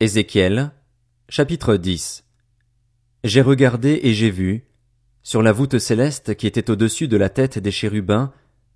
[0.00, 0.72] Ézéchiel,
[1.28, 2.24] chapitre 10
[3.22, 4.64] J'ai regardé et j'ai vu,
[5.22, 8.32] sur la voûte céleste qui était au-dessus de la tête des chérubins,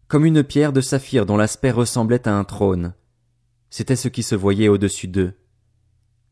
[0.07, 2.95] comme une pierre de saphir dont l'aspect ressemblait à un trône.
[3.69, 5.33] C'était ce qui se voyait au-dessus d'eux.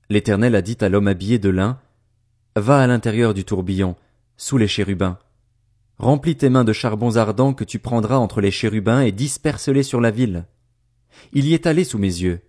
[0.09, 1.81] L'Éternel a dit à l'homme habillé de lin,
[2.55, 3.97] Va à l'intérieur du tourbillon,
[4.37, 5.19] sous les chérubins.
[5.99, 10.01] Remplis tes mains de charbons ardents que tu prendras entre les chérubins et disperse-les sur
[10.01, 10.45] la ville.
[11.33, 12.41] Il y est allé sous mes yeux.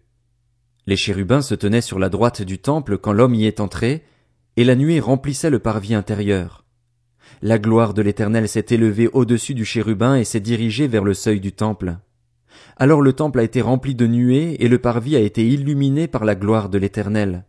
[0.87, 4.05] Les chérubins se tenaient sur la droite du temple quand l'homme y est entré,
[4.55, 6.63] et la nuée remplissait le parvis intérieur.
[7.41, 11.41] La gloire de l'Éternel s'est élevée au-dessus du chérubin et s'est dirigée vers le seuil
[11.41, 11.97] du temple.
[12.77, 16.23] Alors le temple a été rempli de nuées et le parvis a été illuminé par
[16.23, 17.45] la gloire de l'Éternel.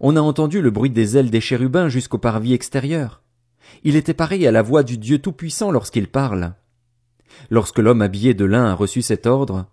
[0.00, 3.22] On a entendu le bruit des ailes des chérubins jusqu'au parvis extérieur.
[3.82, 6.52] Il était pareil à la voix du Dieu Tout-Puissant lorsqu'il parle.
[7.50, 9.66] Lorsque l'homme habillé de lin a reçu cet ordre,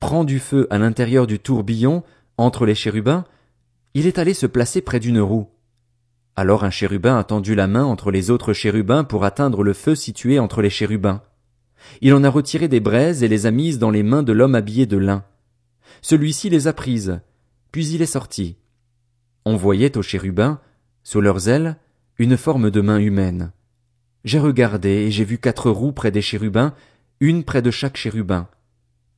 [0.00, 2.02] prend du feu à l'intérieur du tourbillon,
[2.38, 3.24] entre les chérubins,
[3.94, 5.48] il est allé se placer près d'une roue.
[6.34, 9.94] Alors un chérubin a tendu la main entre les autres chérubins pour atteindre le feu
[9.94, 11.22] situé entre les chérubins.
[12.02, 14.54] Il en a retiré des braises et les a mises dans les mains de l'homme
[14.54, 15.24] habillé de lin.
[16.02, 17.20] Celui-ci les a prises,
[17.72, 18.56] puis il est sorti.
[19.46, 20.60] On voyait aux chérubins,
[21.04, 21.76] sous leurs ailes,
[22.18, 23.52] une forme de main humaine.
[24.24, 26.74] J'ai regardé et j'ai vu quatre roues près des chérubins,
[27.20, 28.48] une près de chaque chérubin.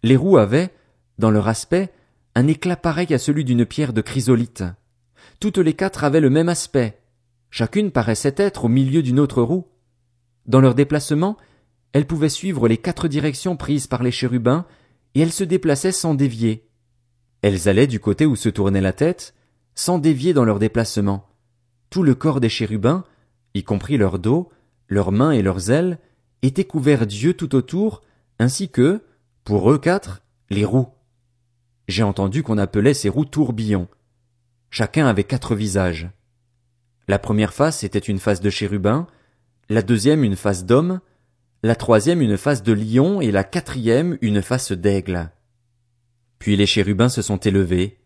[0.02, 0.70] Les roues avaient,
[1.18, 1.90] dans leur aspect,
[2.38, 4.62] un éclat pareil à celui d'une pierre de chrysolite.
[5.40, 7.00] Toutes les quatre avaient le même aspect.
[7.50, 9.66] Chacune paraissait être au milieu d'une autre roue.
[10.46, 11.36] Dans leur déplacement,
[11.92, 14.66] elles pouvaient suivre les quatre directions prises par les chérubins,
[15.16, 16.68] et elles se déplaçaient sans dévier.
[17.42, 19.34] Elles allaient du côté où se tournait la tête,
[19.74, 21.28] sans dévier dans leur déplacement.
[21.90, 23.02] Tout le corps des chérubins,
[23.54, 24.48] y compris leur dos,
[24.86, 25.98] leurs mains et leurs ailes,
[26.42, 28.02] était couvert d'yeux tout autour,
[28.38, 29.02] ainsi que,
[29.42, 30.86] pour eux quatre, les roues.
[31.88, 33.88] J'ai entendu qu'on appelait ces roues tourbillons.
[34.70, 36.10] Chacun avait quatre visages.
[37.08, 39.06] La première face était une face de chérubin,
[39.70, 41.00] la deuxième une face d'homme,
[41.62, 45.30] la troisième une face de lion et la quatrième une face d'aigle.
[46.38, 47.98] Puis les chérubins se sont élevés.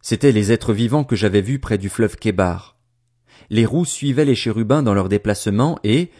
[0.00, 2.78] C'étaient les êtres vivants que j'avais vus près du fleuve Kébar.
[3.50, 6.10] Les roues suivaient les chérubins dans leur déplacement et,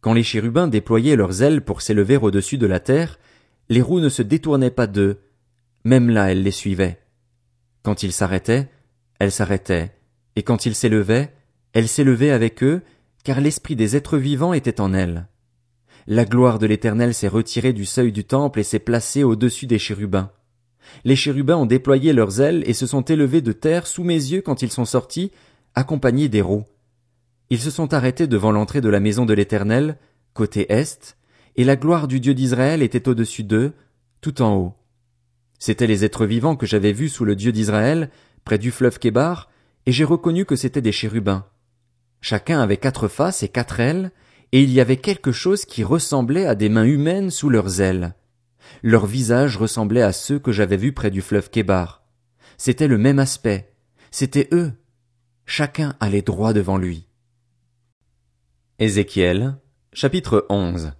[0.00, 3.18] quand les chérubins déployaient leurs ailes pour s'élever au-dessus de la terre,
[3.68, 5.18] les roues ne se détournaient pas d'eux,
[5.84, 7.00] même là elles les suivaient.
[7.82, 8.68] Quand ils s'arrêtaient,
[9.18, 9.92] elles s'arrêtaient,
[10.36, 11.32] et quand ils s'élevaient,
[11.72, 12.82] elles s'élevaient avec eux,
[13.24, 15.26] car l'esprit des êtres vivants était en elles.
[16.06, 19.78] La gloire de l'Éternel s'est retirée du seuil du temple et s'est placée au-dessus des
[19.78, 20.30] chérubins.
[21.04, 24.42] Les chérubins ont déployé leurs ailes et se sont élevés de terre sous mes yeux
[24.42, 25.32] quand ils sont sortis,
[25.74, 26.64] accompagnés des roues.
[27.50, 29.96] Ils se sont arrêtés devant l'entrée de la maison de l'Éternel,
[30.34, 31.16] côté est,
[31.56, 33.72] et la gloire du Dieu d'Israël était au-dessus d'eux,
[34.20, 34.74] tout en haut.
[35.58, 38.10] C'étaient les êtres vivants que j'avais vus sous le Dieu d'Israël,
[38.44, 39.50] près du fleuve Kébar,
[39.86, 41.46] et j'ai reconnu que c'étaient des chérubins.
[42.20, 44.10] Chacun avait quatre faces et quatre ailes,
[44.52, 48.14] et il y avait quelque chose qui ressemblait à des mains humaines sous leurs ailes.
[48.82, 52.04] Leurs visages ressemblaient à ceux que j'avais vus près du fleuve Kébar.
[52.56, 53.72] C'était le même aspect.
[54.10, 54.72] C'étaient eux.
[55.44, 57.08] Chacun allait droit devant lui.
[58.78, 59.56] Ézéchiel,
[59.92, 60.92] chapitre 11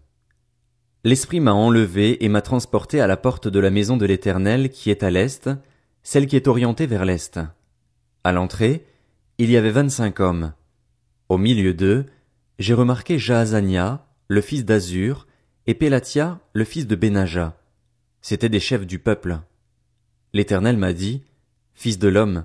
[1.07, 4.91] L'Esprit m'a enlevé et m'a transporté à la porte de la maison de l'Éternel qui
[4.91, 5.51] est à l'est,
[6.03, 7.39] celle qui est orientée vers l'est.
[8.25, 8.87] À l'entrée,
[9.37, 10.55] il y avait vingt-cinq hommes.
[11.29, 12.07] Au milieu d'eux,
[12.59, 15.27] j'ai remarqué Jaazania, le fils d'Azur,
[15.67, 17.55] et Pélatia, le fils de Benaja.
[18.23, 19.41] C'étaient des chefs du peuple.
[20.33, 21.23] L'Éternel m'a dit,
[21.75, 22.45] Fils de l'homme,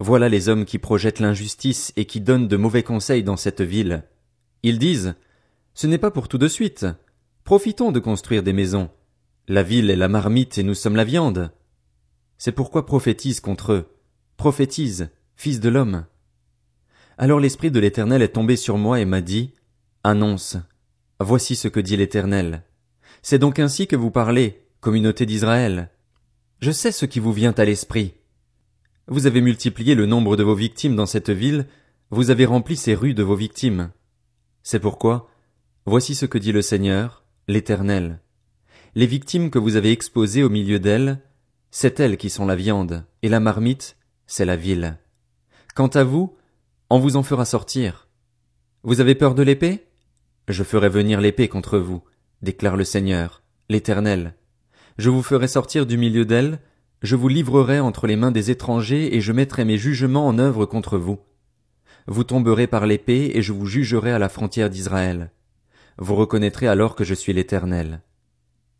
[0.00, 4.02] voilà les hommes qui projettent l'injustice et qui donnent de mauvais conseils dans cette ville.
[4.64, 5.14] Ils disent,
[5.74, 6.86] Ce n'est pas pour tout de suite.
[7.44, 8.88] Profitons de construire des maisons.
[9.48, 11.50] La ville est la marmite et nous sommes la viande.
[12.38, 13.96] C'est pourquoi prophétise contre eux.
[14.36, 16.06] Prophétise, fils de l'homme.
[17.18, 19.54] Alors l'Esprit de l'Éternel est tombé sur moi et m'a dit,
[20.04, 20.56] Annonce.
[21.18, 22.62] Voici ce que dit l'Éternel.
[23.22, 25.90] C'est donc ainsi que vous parlez, communauté d'Israël.
[26.60, 28.14] Je sais ce qui vous vient à l'esprit.
[29.08, 31.66] Vous avez multiplié le nombre de vos victimes dans cette ville,
[32.10, 33.90] vous avez rempli ces rues de vos victimes.
[34.62, 35.28] C'est pourquoi,
[35.86, 37.21] voici ce que dit le Seigneur,
[37.52, 38.18] l'Éternel.
[38.94, 41.20] Les victimes que vous avez exposées au milieu d'elles,
[41.70, 43.96] c'est elles qui sont la viande, et la marmite,
[44.26, 44.98] c'est la ville.
[45.74, 46.34] Quant à vous,
[46.88, 48.08] on vous en fera sortir.
[48.82, 49.86] Vous avez peur de l'épée?
[50.48, 52.02] Je ferai venir l'épée contre vous,
[52.40, 54.34] déclare le Seigneur, l'Éternel.
[54.96, 56.58] Je vous ferai sortir du milieu d'elle,
[57.02, 60.64] je vous livrerai entre les mains des étrangers et je mettrai mes jugements en œuvre
[60.64, 61.18] contre vous.
[62.06, 65.30] Vous tomberez par l'épée et je vous jugerai à la frontière d'Israël.
[65.98, 68.00] Vous reconnaîtrez alors que je suis l'Éternel.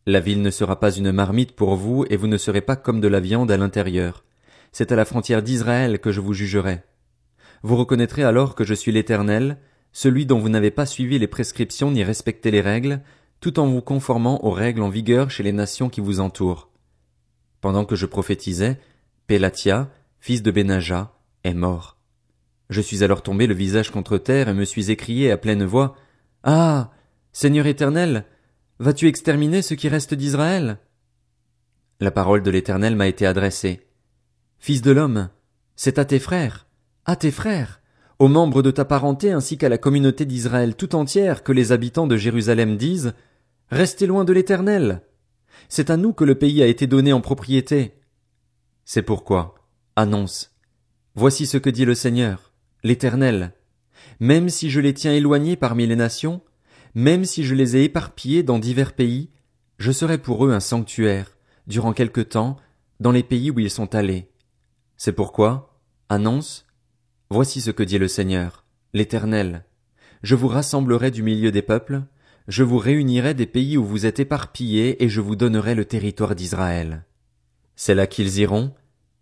[0.05, 2.99] La ville ne sera pas une marmite pour vous, et vous ne serez pas comme
[2.99, 4.23] de la viande à l'intérieur.
[4.71, 6.81] c'est à la frontière d'Israël que je vous jugerai.
[7.61, 9.57] Vous reconnaîtrez alors que je suis l'Éternel,
[9.91, 13.01] celui dont vous n'avez pas suivi les prescriptions ni respecté les règles,
[13.39, 16.69] tout en vous conformant aux règles en vigueur chez les nations qui vous entourent.
[17.61, 18.79] Pendant que je prophétisais,
[19.27, 19.89] Pélatia,
[20.19, 21.13] fils de Benaja,
[21.43, 21.97] est mort.
[22.69, 25.95] Je suis alors tombé le visage contre terre et me suis écrié à pleine voix,
[26.43, 26.89] Ah!
[27.35, 28.25] Seigneur éternel,
[28.77, 30.77] vas-tu exterminer ce qui reste d'Israël?
[31.99, 33.87] La parole de l'Éternel m'a été adressée.
[34.59, 35.29] Fils de l'homme,
[35.75, 36.67] c'est à tes frères,
[37.05, 37.81] à tes frères,
[38.19, 42.05] aux membres de ta parenté ainsi qu'à la communauté d'Israël tout entière que les habitants
[42.05, 43.15] de Jérusalem disent,
[43.71, 45.01] Restez loin de l'Éternel.
[45.69, 47.95] C'est à nous que le pays a été donné en propriété.
[48.85, 49.55] C'est pourquoi,
[49.95, 50.51] annonce,
[51.15, 52.53] Voici ce que dit le Seigneur,
[52.83, 53.53] l'Éternel.
[54.19, 56.41] Même si je les tiens éloignés parmi les nations,
[56.95, 59.29] même si je les ai éparpillés dans divers pays,
[59.77, 61.37] je serai pour eux un sanctuaire,
[61.67, 62.57] durant quelque temps,
[62.99, 64.29] dans les pays où ils sont allés.
[64.97, 65.79] C'est pourquoi,
[66.09, 66.65] annonce,
[67.29, 68.63] Voici ce que dit le Seigneur,
[68.93, 69.65] l'Éternel.
[70.21, 72.03] Je vous rassemblerai du milieu des peuples,
[72.47, 76.35] je vous réunirai des pays où vous êtes éparpillés et je vous donnerai le territoire
[76.35, 77.05] d'Israël.
[77.75, 78.75] C'est là qu'ils iront,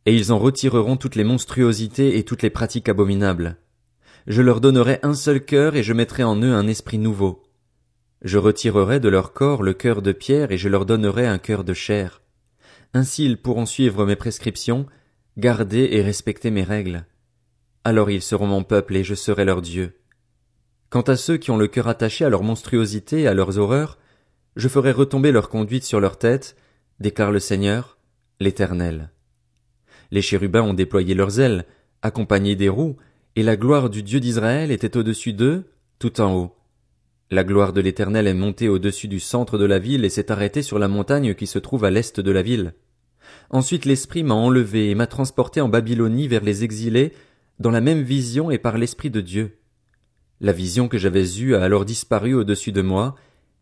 [0.06, 3.58] et ils en retireront toutes les monstruosités et toutes les pratiques abominables.
[4.28, 7.44] Je leur donnerai un seul cœur et je mettrai en eux un esprit nouveau.
[8.22, 11.64] Je retirerai de leur corps le cœur de pierre et je leur donnerai un cœur
[11.64, 12.22] de chair.
[12.94, 14.86] Ainsi ils pourront suivre mes prescriptions,
[15.38, 17.06] garder et respecter mes règles.
[17.84, 19.98] Alors ils seront mon peuple et je serai leur Dieu.
[20.90, 23.98] Quant à ceux qui ont le cœur attaché à leur monstruosité et à leurs horreurs,
[24.56, 26.58] je ferai retomber leur conduite sur leur tête,
[27.00, 27.98] déclare le Seigneur,
[28.40, 29.10] l'Éternel.
[30.12, 31.66] Les chérubins ont déployé leurs ailes,
[32.02, 32.98] accompagnés des roues,
[33.38, 35.64] et la gloire du Dieu d'Israël était au-dessus d'eux,
[35.98, 36.56] tout en haut.
[37.34, 40.62] La gloire de l'Éternel est montée au-dessus du centre de la ville et s'est arrêtée
[40.62, 42.74] sur la montagne qui se trouve à l'est de la ville.
[43.50, 47.14] Ensuite l'Esprit m'a enlevé et m'a transporté en Babylonie vers les exilés,
[47.58, 49.60] dans la même vision et par l'Esprit de Dieu.
[50.42, 53.16] La vision que j'avais eue a alors disparu au-dessus de moi,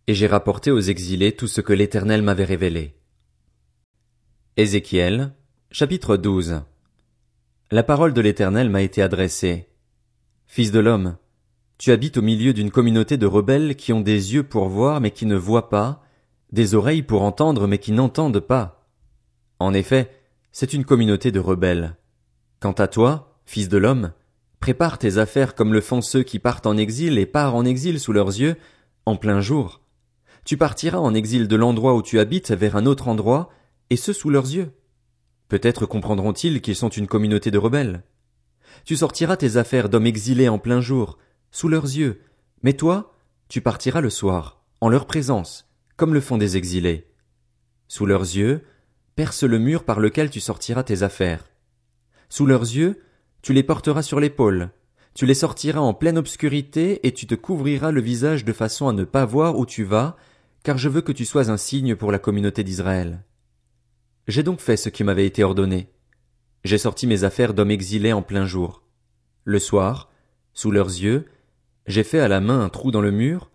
[0.07, 2.95] et j'ai rapporté aux exilés tout ce que l'Éternel m'avait révélé.
[4.57, 5.35] Ézéchiel,
[5.69, 6.63] chapitre 12
[7.69, 9.67] La parole de l'Éternel m'a été adressée.
[10.47, 11.17] Fils de l'homme,
[11.79, 15.11] tu habites au milieu d'une communauté de rebelles qui ont des yeux pour voir mais
[15.11, 16.03] qui ne voient pas,
[16.51, 18.85] des oreilles pour entendre mais qui n'entendent pas.
[19.59, 20.11] En effet,
[20.51, 21.95] c'est une communauté de rebelles.
[22.59, 24.11] Quant à toi, fils de l'homme,
[24.59, 27.97] prépare tes affaires comme le font ceux qui partent en exil et partent en exil
[28.01, 28.57] sous leurs yeux,
[29.05, 29.79] en plein jour.
[30.43, 33.49] Tu partiras en exil de l'endroit où tu habites vers un autre endroit,
[33.89, 34.73] et ce sous leurs yeux.
[35.47, 38.03] Peut-être comprendront-ils qu'ils sont une communauté de rebelles.
[38.83, 41.17] Tu sortiras tes affaires d'hommes exilés en plein jour,
[41.51, 42.21] sous leurs yeux,
[42.63, 43.15] mais toi,
[43.47, 47.07] tu partiras le soir, en leur présence, comme le font des exilés.
[47.87, 48.63] Sous leurs yeux,
[49.15, 51.49] perce le mur par lequel tu sortiras tes affaires.
[52.29, 53.01] Sous leurs yeux,
[53.41, 54.71] tu les porteras sur l'épaule,
[55.13, 58.93] tu les sortiras en pleine obscurité et tu te couvriras le visage de façon à
[58.93, 60.15] ne pas voir où tu vas,
[60.63, 63.23] car je veux que tu sois un signe pour la communauté d'Israël.
[64.27, 65.89] J'ai donc fait ce qui m'avait été ordonné.
[66.63, 68.83] J'ai sorti mes affaires d'hommes exilés en plein jour.
[69.43, 70.11] Le soir,
[70.53, 71.25] sous leurs yeux,
[71.89, 73.49] j'ai fait à la main un trou dans le mur,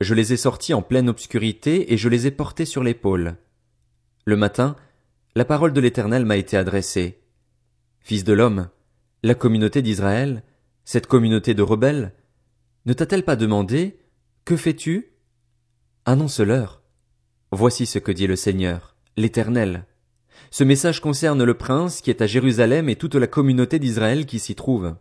[0.00, 3.36] je les ai sortis en pleine obscurité et je les ai portés sur l'épaule.
[4.24, 4.74] Le matin,
[5.36, 7.20] la parole de l'Éternel m'a été adressée.
[8.00, 8.70] Fils de l'homme,
[9.22, 10.42] la communauté d'Israël,
[10.86, 12.14] cette communauté de rebelles,
[12.86, 13.98] ne t'a-t-elle pas demandé
[14.46, 15.12] Que fais-tu?
[16.06, 16.80] Annonce-leur.
[17.50, 19.84] Voici ce que dit le Seigneur, l'Éternel.
[20.50, 24.38] Ce message concerne le prince qui est à Jérusalem et toute la communauté d'Israël qui
[24.38, 24.96] s'y trouve.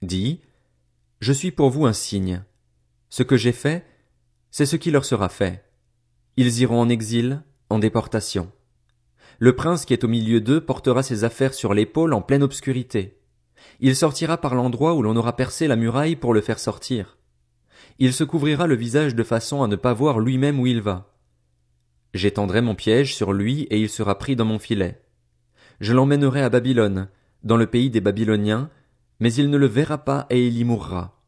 [0.00, 0.40] Dis,
[1.20, 2.42] je suis pour vous un signe.
[3.08, 3.86] Ce que j'ai fait,
[4.50, 5.64] c'est ce qui leur sera fait.
[6.36, 8.52] Ils iront en exil, en déportation.
[9.38, 13.18] Le prince qui est au milieu d'eux portera ses affaires sur l'épaule en pleine obscurité.
[13.80, 17.16] Il sortira par l'endroit où l'on aura percé la muraille pour le faire sortir.
[17.98, 21.14] Il se couvrira le visage de façon à ne pas voir lui-même où il va.
[22.12, 25.00] J'étendrai mon piège sur lui et il sera pris dans mon filet.
[25.80, 27.08] Je l'emmènerai à Babylone,
[27.42, 28.70] dans le pays des Babyloniens,
[29.20, 31.22] mais il ne le verra pas et il y mourra.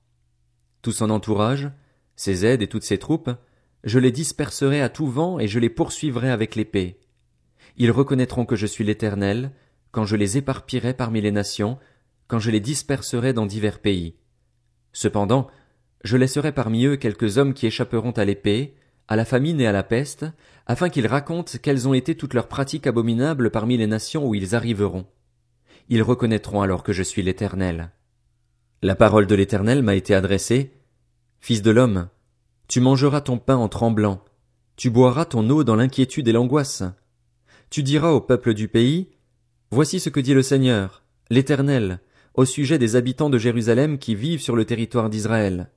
[0.82, 1.70] Tout son entourage,
[2.16, 3.30] ses aides et toutes ses troupes,
[3.84, 6.98] je les disperserai à tout vent et je les poursuivrai avec l'épée.
[7.76, 9.52] Ils reconnaîtront que je suis l'Éternel,
[9.92, 11.78] quand je les éparpillerai parmi les nations,
[12.26, 14.16] quand je les disperserai dans divers pays.
[14.92, 15.48] Cependant,
[16.04, 18.74] je laisserai parmi eux quelques hommes qui échapperont à l'épée,
[19.08, 20.26] à la famine et à la peste,
[20.66, 24.54] afin qu'ils racontent quelles ont été toutes leurs pratiques abominables parmi les nations où ils
[24.54, 25.06] arriveront.
[25.88, 27.90] Ils reconnaîtront alors que je suis l'Éternel.
[28.82, 30.72] La parole de l'Éternel m'a été adressée.
[31.40, 32.08] Fils de l'homme,
[32.68, 34.22] tu mangeras ton pain en tremblant,
[34.76, 36.82] tu boiras ton eau dans l'inquiétude et l'angoisse.
[37.70, 39.08] Tu diras au peuple du pays,
[39.70, 42.00] Voici ce que dit le Seigneur, l'Éternel,
[42.34, 45.70] au sujet des habitants de Jérusalem qui vivent sur le territoire d'Israël.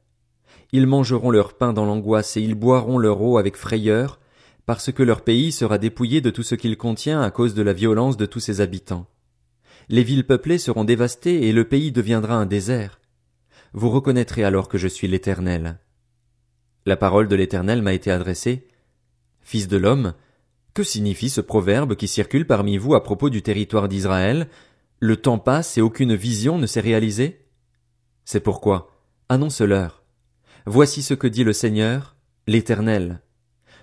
[0.72, 4.20] Ils mangeront leur pain dans l'angoisse et ils boiront leur eau avec frayeur,
[4.66, 7.74] parce que leur pays sera dépouillé de tout ce qu'il contient à cause de la
[7.74, 9.08] violence de tous ses habitants.
[9.90, 13.00] Les villes peuplées seront dévastées et le pays deviendra un désert.
[13.74, 15.80] Vous reconnaîtrez alors que je suis l'Éternel.
[16.86, 18.68] La parole de l'Éternel m'a été adressée.
[19.42, 20.14] Fils de l'homme,
[20.74, 24.48] que signifie ce proverbe qui circule parmi vous à propos du territoire d'Israël?
[25.00, 27.46] Le temps passe et aucune vision ne s'est réalisée?
[28.24, 28.92] C'est pourquoi,
[29.30, 30.04] annonce-leur.
[30.66, 32.16] Voici ce que dit le Seigneur,
[32.48, 33.22] l'Éternel.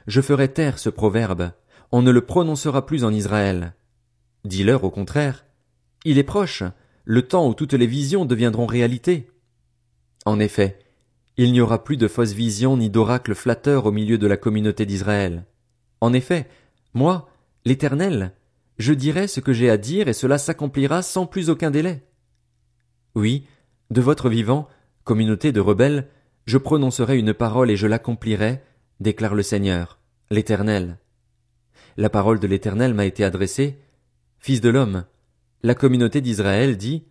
[0.06, 1.52] Je ferai taire ce proverbe,
[1.92, 3.74] on ne le prononcera plus en Israël.
[4.44, 5.44] Dis-leur au contraire,
[6.04, 6.62] il est proche,
[7.04, 9.30] le temps où toutes les visions deviendront réalité.
[10.24, 10.78] En effet,
[11.36, 14.86] il n'y aura plus de fausses visions ni d'oracles flatteurs au milieu de la communauté
[14.86, 15.46] d'Israël.
[16.00, 16.48] En effet,
[16.94, 17.28] moi,
[17.64, 18.32] l'Éternel,
[18.78, 22.02] je dirai ce que j'ai à dire et cela s'accomplira sans plus aucun délai.
[23.14, 23.46] Oui,
[23.90, 24.68] de votre vivant,
[25.04, 26.08] communauté de rebelles,
[26.46, 28.60] je prononcerai une parole et je l'accomplirai,
[29.00, 29.98] déclare le Seigneur,
[30.30, 30.98] l'Éternel.
[31.96, 33.78] La parole de l'Éternel m'a été adressée.
[34.38, 35.04] Fils de l'homme,
[35.62, 37.04] la communauté d'Israël dit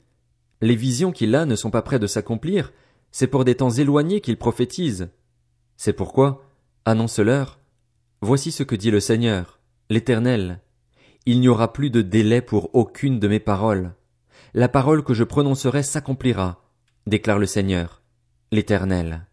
[0.61, 2.71] Les visions qu'il a ne sont pas près de s'accomplir,
[3.11, 5.09] c'est pour des temps éloignés qu'il prophétise.
[5.75, 6.43] C'est pourquoi,
[6.85, 7.59] annonce-leur,
[8.21, 9.59] Voici ce que dit le Seigneur,
[9.91, 10.59] l'Éternel.
[11.27, 13.93] Il n'y aura plus de délai pour aucune de mes paroles.
[14.55, 16.63] La parole que je prononcerai s'accomplira,
[17.05, 18.01] déclare le Seigneur,
[18.51, 19.27] l'Éternel.